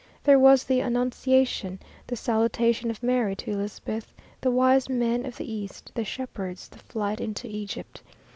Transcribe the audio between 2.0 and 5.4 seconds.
the Salutation of Mary to Elizabeth the Wise Men of